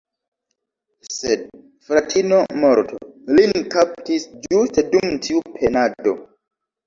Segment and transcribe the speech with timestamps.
[1.15, 1.41] Sed
[1.89, 2.97] "fratino morto"
[3.39, 6.15] lin kaptis ĝuste dum tiu penado.